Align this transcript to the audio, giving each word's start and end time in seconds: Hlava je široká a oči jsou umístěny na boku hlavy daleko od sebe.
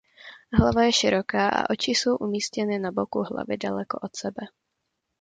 Hlava 0.57 0.81
je 0.89 0.93
široká 0.93 1.49
a 1.49 1.69
oči 1.69 1.91
jsou 1.91 2.17
umístěny 2.17 2.79
na 2.79 2.91
boku 2.91 3.23
hlavy 3.23 3.57
daleko 3.57 3.99
od 4.03 4.15
sebe. 4.15 4.41